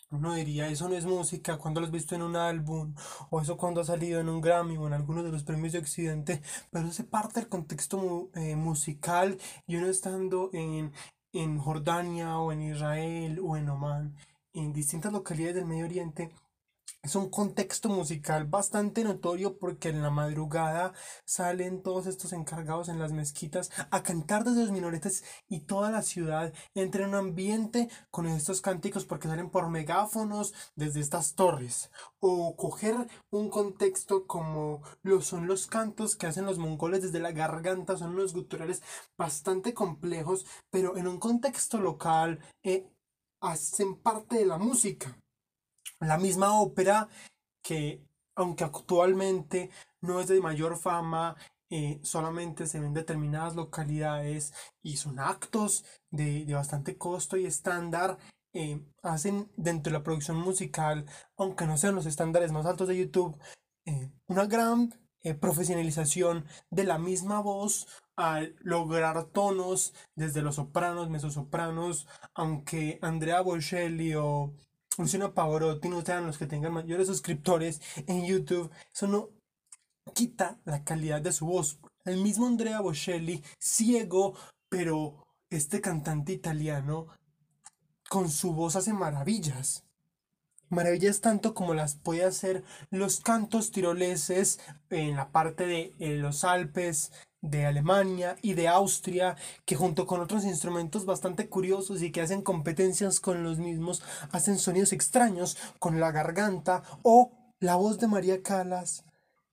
uno 0.10 0.34
diría, 0.34 0.70
eso 0.70 0.88
no 0.88 0.96
es 0.96 1.06
música, 1.06 1.58
cuando 1.58 1.82
lo 1.82 1.88
has 1.88 1.92
visto 1.92 2.16
en 2.16 2.22
un 2.22 2.38
álbum, 2.38 2.96
o 3.30 3.42
eso 3.42 3.58
cuando 3.58 3.82
ha 3.82 3.86
salido 3.86 4.22
en 4.22 4.30
un 4.30 4.40
Grammy 4.40 4.78
o 4.78 4.88
en 4.88 4.94
algunos 4.94 5.26
de 5.26 5.32
los 5.32 5.44
premios 5.44 5.74
de 5.74 5.80
Occidente, 5.80 6.42
pero 6.72 6.92
se 6.92 7.04
parte 7.04 7.42
del 7.42 7.50
contexto 7.50 8.30
eh, 8.36 8.56
musical 8.56 9.38
y 9.66 9.76
uno 9.76 9.88
estando 9.88 10.50
en, 10.54 10.94
en 11.38 11.60
Jordania 11.60 12.40
o 12.40 12.52
en 12.52 12.62
Israel 12.62 13.40
o 13.44 13.58
en 13.58 13.70
Oman, 13.70 14.16
en 14.54 14.74
distintas 14.74 15.14
localidades 15.14 15.56
del 15.56 15.66
Medio 15.66 15.86
Oriente, 15.86 16.32
es 17.08 17.16
un 17.16 17.30
contexto 17.30 17.88
musical 17.88 18.48
bastante 18.48 19.02
notorio 19.06 19.58
porque 19.58 19.88
en 19.88 20.02
la 20.02 20.10
madrugada 20.10 20.92
salen 21.24 21.82
todos 21.82 22.06
estos 22.06 22.34
encargados 22.34 22.90
en 22.90 23.00
las 23.00 23.14
mezquitas 23.14 23.72
a 23.92 24.04
cantar 24.04 24.44
desde 24.44 24.64
los 24.64 24.72
minoretes 24.72 25.24
y 25.48 25.62
toda 25.62 25.90
la 25.90 26.02
ciudad 26.02 26.54
entra 26.76 27.04
en 27.04 27.10
un 27.12 27.16
ambiente 27.16 27.88
con 28.12 28.28
estos 28.28 28.60
cánticos 28.60 29.06
porque 29.06 29.30
salen 29.30 29.50
por 29.50 29.70
megáfonos 29.70 30.54
desde 30.76 31.00
estas 31.00 31.36
torres. 31.36 31.92
O 32.20 32.58
coger 32.58 33.08
un 33.30 33.50
contexto 33.50 34.28
como 34.28 34.82
lo 35.02 35.22
son 35.22 35.48
los 35.48 35.66
cantos 35.66 36.18
que 36.18 36.28
hacen 36.28 36.46
los 36.46 36.58
mongoles 36.58 37.04
desde 37.04 37.22
la 37.22 37.32
garganta, 37.32 37.96
son 37.96 38.16
unos 38.16 38.34
guturales 38.34 38.84
bastante 39.18 39.74
complejos, 39.74 40.46
pero 40.70 40.98
en 40.98 41.08
un 41.08 41.20
contexto 41.20 41.80
local 41.80 42.40
eh, 42.64 42.92
hacen 43.40 43.96
parte 43.96 44.40
de 44.40 44.46
la 44.46 44.58
música. 44.58 45.18
La 46.00 46.18
misma 46.18 46.60
ópera 46.62 47.10
que, 47.64 48.04
aunque 48.36 48.64
actualmente 48.64 49.72
no 50.02 50.20
es 50.20 50.28
de 50.28 50.40
mayor 50.40 50.78
fama, 50.78 51.36
eh, 51.70 52.00
solamente 52.04 52.66
se 52.66 52.80
ven 52.80 52.90
en 52.90 52.94
determinadas 52.94 53.56
localidades 53.56 54.54
y 54.82 54.98
son 54.98 55.20
actos 55.20 55.84
de, 56.12 56.46
bastante 56.54 56.98
costo 56.98 57.36
y 57.36 57.46
estándar, 57.46 58.18
eh, 58.54 58.82
hacen 59.04 59.52
dentro 59.58 59.92
de 59.92 60.00
la 60.00 60.04
producción 60.04 60.38
musical, 60.38 61.06
aunque 61.36 61.66
no 61.66 61.78
sean 61.78 61.96
los 61.96 62.06
estándares 62.06 62.52
más 62.52 62.66
altos 62.66 62.88
de 62.88 62.98
YouTube, 62.98 63.38
eh, 63.86 64.12
una 64.28 64.46
gran 64.46 64.94
profesionalización 65.42 66.46
de 66.70 66.86
la 66.86 66.98
misma 67.00 67.42
voz 67.42 67.88
al 68.16 68.56
lograr 68.62 69.26
tonos 69.26 69.94
desde 70.16 70.42
los 70.42 70.56
sopranos, 70.56 71.10
mezzosopranos, 71.10 72.08
aunque 72.34 72.98
Andrea 73.02 73.42
Bocelli 73.42 74.16
o 74.16 74.54
Luciano 74.98 75.34
Pavarotti 75.34 75.90
no 75.90 76.02
sean 76.02 76.26
los 76.26 76.38
que 76.38 76.48
tengan 76.48 76.74
mayores 76.74 77.08
suscriptores 77.08 77.82
en 78.08 78.26
YouTube, 78.26 78.72
eso 78.92 79.08
no 79.08 79.30
quita 80.14 80.60
la 80.66 80.84
calidad 80.84 81.22
de 81.22 81.32
su 81.32 81.46
voz. 81.46 81.80
El 82.06 82.18
mismo 82.18 82.48
Andrea 82.48 82.82
Bocelli, 82.82 83.44
ciego, 83.60 84.34
pero 84.70 85.28
este 85.50 85.82
cantante 85.82 86.34
italiano 86.34 87.08
con 88.10 88.30
su 88.30 88.54
voz 88.54 88.76
hace 88.76 88.94
maravillas. 88.94 89.84
Maravillas 90.70 91.22
tanto 91.22 91.54
como 91.54 91.74
las 91.74 91.96
puede 91.96 92.26
hacer 92.26 92.64
los 92.90 93.22
cantos 93.22 93.72
tiroleses 93.72 94.60
en 94.90 95.16
la 95.16 95.32
parte 95.32 95.66
de 95.66 95.96
los 96.18 96.44
Alpes, 96.44 97.12
de 97.42 97.66
Alemania 97.66 98.36
y 98.42 98.54
de 98.54 98.68
Austria, 98.68 99.36
que 99.66 99.76
junto 99.76 100.08
con 100.08 100.22
otros 100.22 100.44
instrumentos 100.46 101.06
bastante 101.06 101.50
curiosos 101.50 102.02
y 102.02 102.12
que 102.12 102.22
hacen 102.22 102.42
competencias 102.42 103.20
con 103.20 103.44
los 103.44 103.60
mismos, 103.60 104.04
hacen 104.32 104.58
sonidos 104.58 104.94
extraños 104.94 105.58
con 105.80 106.00
la 106.00 106.12
garganta 106.12 106.84
o 107.04 107.32
la 107.60 107.76
voz 107.76 108.00
de 108.00 108.08
María 108.08 108.42
Calas, 108.44 109.04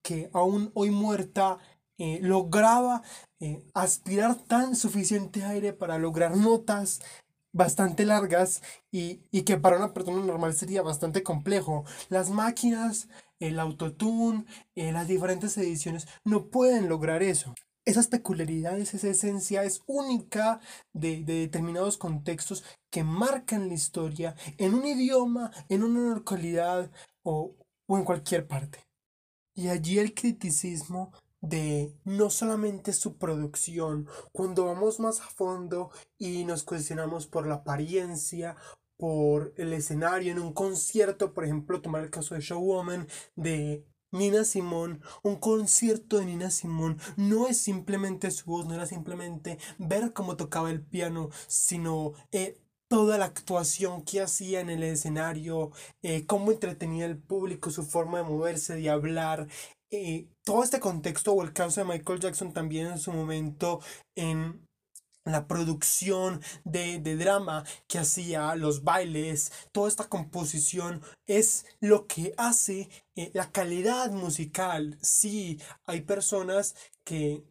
que 0.02 0.30
aún 0.32 0.70
hoy 0.74 0.90
muerta 0.90 1.58
eh, 1.98 2.18
lograba 2.22 3.02
eh, 3.40 3.64
aspirar 3.74 4.34
tan 4.36 4.76
suficiente 4.76 5.44
aire 5.44 5.72
para 5.72 5.98
lograr 5.98 6.36
notas 6.36 7.00
bastante 7.52 8.04
largas 8.04 8.62
y, 8.90 9.22
y, 9.30 9.42
que 9.42 9.56
para 9.56 9.76
una 9.76 9.94
persona 9.94 10.24
normal 10.24 10.54
sería 10.54 10.82
bastante 10.82 11.22
complejo. 11.22 11.84
Las 12.08 12.30
máquinas, 12.30 13.08
el 13.38 13.60
autotune, 13.60 14.44
eh, 14.74 14.90
las 14.90 15.06
diferentes 15.06 15.56
ediciones 15.56 16.08
no 16.24 16.46
pueden 16.50 16.88
lograr 16.88 17.22
eso 17.22 17.54
esas 17.84 18.08
peculiaridades, 18.08 18.94
esa 18.94 19.08
esencia 19.08 19.64
es 19.64 19.82
única 19.86 20.60
de, 20.92 21.22
determinados 21.22 21.98
contextos 21.98 22.64
que 22.90 23.04
marcan 23.04 23.68
la 23.68 23.74
historia 23.74 24.34
en 24.58 24.74
un 24.74 24.86
idioma, 24.86 25.50
en 25.68 25.82
una 25.82 26.14
localidad 26.14 26.90
o, 27.22 27.54
o 27.86 27.98
en 27.98 28.04
cualquier 28.04 28.46
parte. 28.46 28.78
Y 29.54 29.68
allí 29.68 29.98
el 29.98 30.14
criticismo 30.14 31.12
de 31.40 31.94
no 32.04 32.30
solamente 32.30 32.92
su 32.92 33.18
producción, 33.18 34.08
cuando 34.32 34.64
vamos 34.64 34.98
más 34.98 35.20
a 35.20 35.26
fondo 35.26 35.90
y 36.18 36.44
nos 36.44 36.62
cuestionamos 36.62 37.26
por 37.26 37.46
la 37.46 37.56
apariencia, 37.56 38.56
por 38.96 39.52
el 39.56 39.72
escenario 39.72 40.32
en 40.32 40.38
un 40.38 40.52
concierto, 40.52 41.34
por 41.34 41.44
ejemplo, 41.44 41.82
tomar 41.82 42.04
el 42.04 42.10
caso 42.10 42.34
de 42.34 42.40
Showwoman 42.40 43.06
de 43.36 43.84
Nina 44.14 44.44
Simón, 44.44 45.02
un 45.22 45.36
concierto 45.36 46.18
de 46.18 46.26
Nina 46.26 46.50
Simón. 46.50 46.98
No 47.16 47.48
es 47.48 47.58
simplemente 47.58 48.30
su 48.30 48.46
voz, 48.46 48.66
no 48.66 48.74
era 48.74 48.86
simplemente 48.86 49.58
ver 49.78 50.12
cómo 50.12 50.36
tocaba 50.36 50.70
el 50.70 50.82
piano, 50.82 51.30
sino 51.48 52.12
eh, 52.32 52.58
toda 52.88 53.18
la 53.18 53.24
actuación 53.26 54.02
que 54.04 54.20
hacía 54.20 54.60
en 54.60 54.70
el 54.70 54.84
escenario, 54.84 55.72
eh, 56.02 56.26
cómo 56.26 56.52
entretenía 56.52 57.06
al 57.06 57.18
público, 57.18 57.70
su 57.70 57.82
forma 57.82 58.18
de 58.18 58.24
moverse, 58.24 58.76
de 58.76 58.88
hablar, 58.88 59.48
eh, 59.90 60.28
todo 60.44 60.62
este 60.62 60.80
contexto 60.80 61.32
o 61.32 61.42
el 61.42 61.52
caso 61.52 61.80
de 61.80 61.86
Michael 61.86 62.20
Jackson 62.20 62.52
también 62.52 62.86
en 62.86 62.98
su 62.98 63.12
momento 63.12 63.80
en 64.16 64.63
la 65.24 65.46
producción 65.46 66.40
de, 66.64 66.98
drama 67.16 67.64
que 67.88 67.98
hacía, 67.98 68.54
los 68.56 68.84
bailes, 68.84 69.52
toda 69.72 69.88
esta 69.88 70.08
composición 70.08 71.02
es 71.26 71.66
lo 71.80 72.06
que 72.06 72.34
hace 72.36 72.88
eh, 73.16 73.30
la 73.34 73.50
calidad 73.50 74.10
musical. 74.12 74.98
Sí, 75.00 75.60
hay 75.86 76.02
personas 76.02 76.74
que 77.04 77.44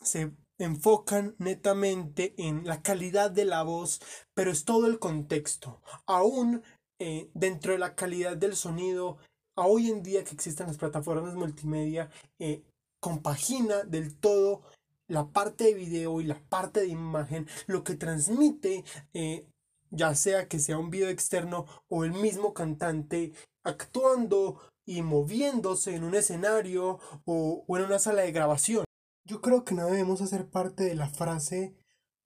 se 0.00 0.32
enfocan 0.58 1.34
netamente 1.38 2.34
en 2.38 2.66
la 2.66 2.82
calidad 2.82 3.30
de 3.30 3.44
la 3.44 3.62
voz, 3.62 4.00
pero 4.34 4.50
es 4.50 4.64
todo 4.64 4.86
el 4.86 4.98
contexto. 4.98 5.82
Aún 6.06 6.62
eh, 6.98 7.30
dentro 7.34 7.72
de 7.72 7.78
la 7.78 7.94
calidad 7.94 8.36
del 8.36 8.56
sonido, 8.56 9.18
a 9.56 9.66
hoy 9.66 9.90
en 9.90 10.02
día 10.02 10.24
que 10.24 10.34
existen 10.34 10.68
las 10.68 10.78
plataformas 10.78 11.34
multimedia, 11.34 12.10
eh, 12.38 12.62
compagina 13.00 13.82
del 13.82 14.16
todo 14.16 14.62
la 15.08 15.28
parte 15.28 15.64
de 15.64 15.74
video 15.74 16.20
y 16.20 16.24
la 16.24 16.40
parte 16.48 16.80
de 16.80 16.88
imagen, 16.88 17.46
lo 17.66 17.84
que 17.84 17.94
transmite, 17.94 18.84
eh, 19.12 19.46
ya 19.90 20.14
sea 20.14 20.48
que 20.48 20.58
sea 20.58 20.78
un 20.78 20.90
video 20.90 21.08
externo 21.08 21.66
o 21.88 22.04
el 22.04 22.12
mismo 22.12 22.54
cantante 22.54 23.32
actuando 23.62 24.60
y 24.84 25.02
moviéndose 25.02 25.94
en 25.94 26.04
un 26.04 26.14
escenario 26.14 26.98
o, 27.24 27.64
o 27.66 27.76
en 27.76 27.84
una 27.84 27.98
sala 27.98 28.22
de 28.22 28.32
grabación. 28.32 28.84
Yo 29.24 29.40
creo 29.40 29.64
que 29.64 29.74
no 29.74 29.86
debemos 29.86 30.20
hacer 30.20 30.48
parte 30.48 30.84
de 30.84 30.94
la 30.94 31.08
frase 31.08 31.76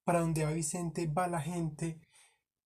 para 0.04 0.20
donde 0.20 0.44
va 0.44 0.52
Vicente 0.52 1.08
va 1.08 1.26
la 1.26 1.40
gente 1.40 2.00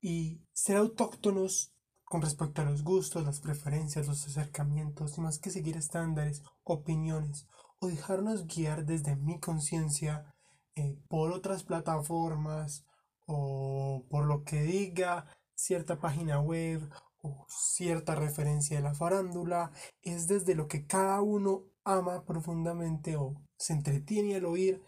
y 0.00 0.42
ser 0.52 0.76
autóctonos 0.76 1.72
con 2.04 2.22
respecto 2.22 2.60
a 2.60 2.64
los 2.64 2.82
gustos, 2.82 3.24
las 3.24 3.40
preferencias, 3.40 4.06
los 4.06 4.26
acercamientos 4.26 5.16
y 5.16 5.20
más 5.20 5.38
que 5.38 5.50
seguir 5.50 5.76
estándares, 5.76 6.42
opiniones 6.64 7.46
o 7.80 7.88
dejarnos 7.88 8.46
guiar 8.46 8.84
desde 8.84 9.16
mi 9.16 9.40
conciencia 9.40 10.34
eh, 10.76 10.96
por 11.08 11.32
otras 11.32 11.64
plataformas 11.64 12.84
o 13.26 14.04
por 14.08 14.26
lo 14.26 14.44
que 14.44 14.62
diga 14.62 15.26
cierta 15.54 15.98
página 15.98 16.40
web 16.40 16.88
o 17.22 17.46
cierta 17.48 18.14
referencia 18.14 18.76
de 18.76 18.82
la 18.82 18.94
farándula, 18.94 19.72
es 20.02 20.26
desde 20.26 20.54
lo 20.54 20.68
que 20.68 20.86
cada 20.86 21.20
uno 21.20 21.64
ama 21.84 22.24
profundamente 22.24 23.16
o 23.16 23.34
se 23.56 23.74
entretiene 23.74 24.36
al 24.36 24.46
oír, 24.46 24.82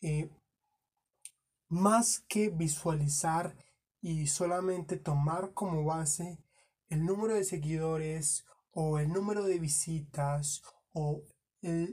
eh, 0.00 0.30
más 1.68 2.20
que 2.28 2.50
visualizar 2.50 3.56
y 4.00 4.26
solamente 4.28 4.96
tomar 4.96 5.52
como 5.52 5.84
base 5.84 6.38
el 6.88 7.04
número 7.04 7.34
de 7.34 7.44
seguidores 7.44 8.44
o 8.72 8.98
el 8.98 9.12
número 9.12 9.44
de 9.44 9.58
visitas 9.58 10.62
o 10.92 11.22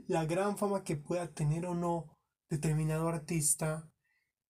la 0.07 0.25
gran 0.25 0.57
fama 0.57 0.83
que 0.83 0.97
pueda 0.97 1.33
tener 1.33 1.65
o 1.65 1.73
no 1.73 2.17
determinado 2.49 3.07
artista 3.07 3.89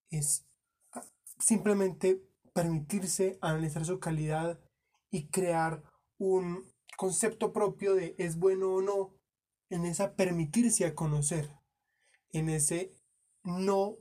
es 0.10 0.48
ah, 0.94 1.06
simplemente 1.38 2.24
permitirse 2.54 3.38
analizar 3.40 3.86
su 3.86 4.00
calidad 4.00 4.60
y 5.12 5.28
crear 5.28 5.84
un 6.18 6.66
concepto 6.98 7.54
propio 7.54 7.94
de 7.94 8.16
es 8.18 8.38
bueno 8.38 8.74
o 8.74 8.82
no 8.82 9.16
en 9.70 9.86
esa 9.86 10.16
permitirse 10.16 10.86
a 10.86 10.96
conocer 10.96 11.56
en 12.32 12.50
ese 12.50 12.96
no 13.44 13.98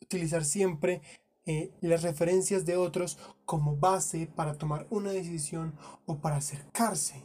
utilizar 0.00 0.44
siempre 0.44 1.02
eh, 1.46 1.72
las 1.80 2.02
referencias 2.02 2.64
de 2.66 2.76
otros 2.76 3.16
como 3.44 3.76
base 3.76 4.26
para 4.26 4.58
tomar 4.58 4.88
una 4.90 5.12
decisión 5.12 5.78
o 6.04 6.20
para 6.20 6.36
acercarse 6.36 7.22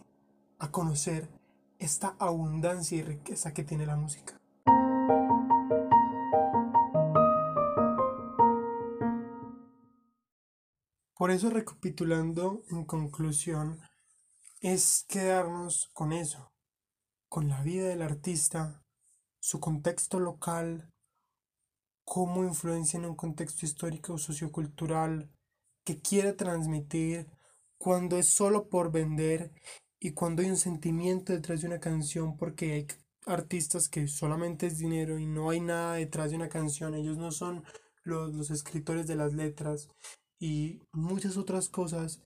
a 0.59 0.71
conocer 0.71 1.29
esta 1.79 2.15
abundancia 2.19 2.97
y 2.97 3.03
riqueza 3.03 3.53
que 3.53 3.63
tiene 3.63 3.85
la 3.85 3.95
música. 3.95 4.39
Por 11.17 11.31
eso, 11.31 11.49
recapitulando 11.49 12.63
en 12.69 12.85
conclusión, 12.85 13.79
es 14.59 15.05
quedarnos 15.07 15.89
con 15.93 16.11
eso, 16.11 16.51
con 17.29 17.47
la 17.47 17.61
vida 17.61 17.87
del 17.87 18.01
artista, 18.01 18.83
su 19.39 19.59
contexto 19.59 20.19
local, 20.19 20.91
cómo 22.03 22.43
influencia 22.43 22.97
en 22.97 23.05
un 23.05 23.15
contexto 23.15 23.65
histórico 23.65 24.13
o 24.13 24.17
sociocultural 24.17 25.31
que 25.83 25.99
quiere 25.99 26.33
transmitir, 26.33 27.27
cuando 27.77 28.17
es 28.17 28.29
solo 28.29 28.67
por 28.69 28.91
vender 28.91 29.51
y 30.05 30.11
cuando 30.11 30.43
hay 30.43 30.51
un 30.51 30.57
sentimiento 30.57 31.33
detrás 31.33 31.61
de 31.61 31.67
una 31.67 31.79
canción 31.79 32.37
porque 32.37 32.73
hay 32.73 32.87
artistas 33.25 33.89
que 33.89 34.07
solamente 34.07 34.67
es 34.67 34.77
dinero 34.77 35.17
y 35.17 35.25
no 35.25 35.49
hay 35.49 35.61
nada 35.61 35.95
detrás 35.95 36.29
de 36.29 36.35
una 36.35 36.47
canción, 36.47 36.93
ellos 36.93 37.17
no 37.17 37.31
son 37.31 37.63
los, 38.03 38.31
los 38.35 38.51
escritores 38.51 39.07
de 39.07 39.15
las 39.15 39.33
letras 39.33 39.89
y 40.37 40.79
muchas 40.91 41.37
otras 41.37 41.69
cosas 41.69 42.21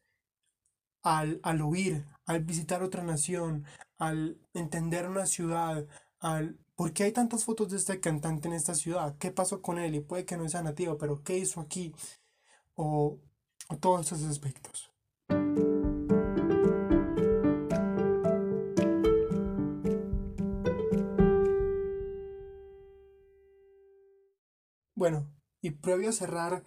al, 1.04 1.40
al 1.42 1.62
oír, 1.62 2.06
al 2.26 2.44
visitar 2.44 2.84
otra 2.84 3.02
nación, 3.02 3.64
al 3.98 4.42
entender 4.54 5.08
una 5.08 5.26
ciudad, 5.26 5.88
al 6.20 6.60
¿por 6.76 6.92
qué 6.92 7.06
hay 7.06 7.14
tantas 7.14 7.46
fotos 7.46 7.70
de 7.70 7.78
este 7.78 8.02
cantante 8.02 8.50
en 8.50 8.56
esta 8.56 8.76
ciudad? 8.76 9.16
¿Qué 9.20 9.32
pasó 9.32 9.62
con 9.62 9.80
él? 9.80 9.96
Y 9.96 10.02
puede 10.02 10.26
que 10.26 10.36
no 10.36 10.50
sea 10.50 10.64
nativo, 10.64 10.98
pero 10.98 11.24
¿qué 11.24 11.38
hizo 11.38 11.62
aquí? 11.62 11.96
O, 12.76 13.22
o 13.70 13.78
todos 13.78 14.12
esos 14.12 14.26
aspectos. 14.26 14.92
Bueno, 25.00 25.32
y 25.62 25.72
previo 25.72 26.10
a 26.10 26.12
cerrar, 26.12 26.62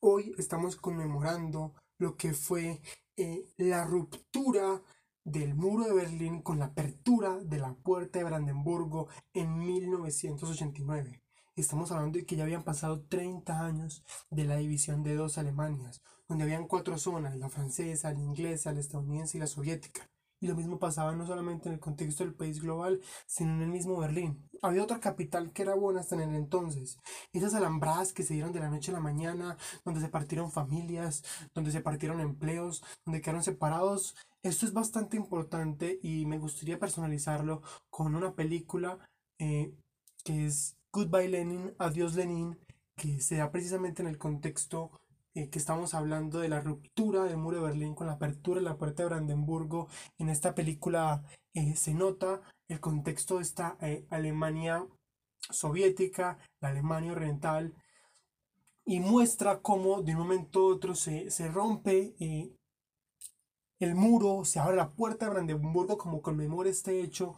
hoy 0.00 0.34
estamos 0.36 0.76
conmemorando 0.76 1.72
lo 1.96 2.14
que 2.18 2.34
fue 2.34 2.82
eh, 3.16 3.46
la 3.56 3.86
ruptura 3.86 4.82
del 5.24 5.54
muro 5.54 5.86
de 5.86 5.94
Berlín 5.94 6.42
con 6.42 6.58
la 6.58 6.66
apertura 6.66 7.38
de 7.38 7.58
la 7.58 7.72
puerta 7.72 8.18
de 8.18 8.26
Brandenburgo 8.26 9.08
en 9.32 9.58
1989. 9.60 11.22
Estamos 11.56 11.90
hablando 11.90 12.18
de 12.18 12.26
que 12.26 12.36
ya 12.36 12.44
habían 12.44 12.64
pasado 12.64 13.00
30 13.06 13.64
años 13.64 14.04
de 14.28 14.44
la 14.44 14.58
división 14.58 15.02
de 15.02 15.14
dos 15.14 15.38
Alemanias, 15.38 16.02
donde 16.28 16.44
habían 16.44 16.68
cuatro 16.68 16.98
zonas, 16.98 17.34
la 17.38 17.48
francesa, 17.48 18.12
la 18.12 18.20
inglesa, 18.20 18.74
la 18.74 18.80
estadounidense 18.80 19.38
y 19.38 19.40
la 19.40 19.46
soviética. 19.46 20.09
Y 20.40 20.46
lo 20.46 20.54
mismo 20.54 20.78
pasaba 20.78 21.14
no 21.14 21.26
solamente 21.26 21.68
en 21.68 21.74
el 21.74 21.80
contexto 21.80 22.24
del 22.24 22.34
país 22.34 22.62
global, 22.62 23.00
sino 23.26 23.52
en 23.52 23.62
el 23.62 23.68
mismo 23.68 23.98
Berlín. 23.98 24.48
Había 24.62 24.82
otra 24.82 24.98
capital 24.98 25.52
que 25.52 25.62
era 25.62 25.74
buena 25.74 26.00
hasta 26.00 26.14
en 26.14 26.22
el 26.22 26.34
entonces. 26.34 26.98
Esas 27.32 27.54
alambradas 27.54 28.12
que 28.12 28.22
se 28.22 28.34
dieron 28.34 28.52
de 28.52 28.60
la 28.60 28.70
noche 28.70 28.90
a 28.90 28.94
la 28.94 29.00
mañana, 29.00 29.58
donde 29.84 30.00
se 30.00 30.08
partieron 30.08 30.50
familias, 30.50 31.22
donde 31.54 31.72
se 31.72 31.82
partieron 31.82 32.20
empleos, 32.20 32.82
donde 33.04 33.20
quedaron 33.20 33.42
separados. 33.42 34.16
Esto 34.42 34.64
es 34.64 34.72
bastante 34.72 35.18
importante 35.18 35.98
y 36.02 36.24
me 36.24 36.38
gustaría 36.38 36.78
personalizarlo 36.78 37.62
con 37.90 38.14
una 38.14 38.34
película 38.34 38.98
eh, 39.38 39.74
que 40.24 40.46
es 40.46 40.76
Goodbye 40.92 41.28
Lenin, 41.28 41.74
Adiós 41.78 42.14
Lenin, 42.14 42.58
que 42.96 43.20
se 43.20 43.36
da 43.36 43.50
precisamente 43.50 44.02
en 44.02 44.08
el 44.08 44.18
contexto 44.18 44.90
eh, 45.34 45.48
que 45.48 45.60
estamos 45.60 45.94
hablando 45.94 46.40
de 46.40 46.48
la 46.48 46.60
ruptura 46.60 47.22
del 47.22 47.36
muro 47.36 47.58
de 47.58 47.68
Berlín 47.68 47.94
con 47.94 48.08
la 48.08 48.14
apertura 48.14 48.58
de 48.58 48.64
la 48.64 48.76
puerta 48.76 49.04
de 49.04 49.10
Brandenburgo. 49.10 49.88
En 50.18 50.28
esta 50.28 50.56
película 50.56 51.22
eh, 51.54 51.76
se 51.76 51.94
nota 51.94 52.42
el 52.66 52.80
contexto 52.80 53.36
de 53.36 53.42
esta 53.42 53.76
eh, 53.80 54.06
Alemania 54.10 54.84
soviética, 55.50 56.38
la 56.60 56.70
Alemania 56.70 57.12
oriental, 57.12 57.74
y 58.84 58.98
muestra 58.98 59.60
cómo 59.60 60.02
de 60.02 60.12
un 60.12 60.18
momento 60.18 60.60
a 60.60 60.74
otro 60.74 60.94
se, 60.96 61.30
se 61.30 61.48
rompe 61.48 62.14
el 63.78 63.94
muro, 63.94 64.44
se 64.44 64.58
abre 64.58 64.76
la 64.76 64.90
puerta 64.92 65.26
de 65.26 65.32
Brandenburgo 65.32 65.96
como 65.96 66.22
conmemora 66.22 66.70
este 66.70 67.02
hecho 67.02 67.36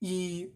y 0.00 0.52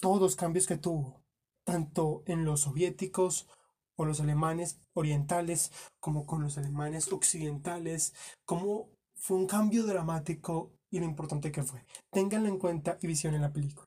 todos 0.00 0.20
los 0.20 0.36
cambios 0.36 0.66
que 0.66 0.76
tuvo, 0.76 1.22
tanto 1.64 2.22
en 2.26 2.44
los 2.44 2.60
soviéticos 2.60 3.48
con 3.94 4.08
los 4.08 4.20
alemanes 4.20 4.80
orientales 4.92 5.72
como 6.00 6.26
con 6.26 6.42
los 6.42 6.58
alemanes 6.58 7.12
occidentales, 7.12 8.14
como 8.44 8.90
fue 9.14 9.36
un 9.36 9.46
cambio 9.46 9.84
dramático 9.84 10.72
y 10.90 10.98
lo 10.98 11.04
importante 11.04 11.50
que 11.50 11.62
fue. 11.62 11.84
Ténganlo 12.10 12.48
en 12.48 12.58
cuenta 12.58 12.98
y 13.00 13.06
visionen 13.06 13.42
la 13.42 13.52
película. 13.52 13.86